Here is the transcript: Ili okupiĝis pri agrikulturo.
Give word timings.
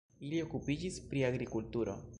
Ili 0.27 0.39
okupiĝis 0.45 0.97
pri 1.11 1.25
agrikulturo. 1.29 1.99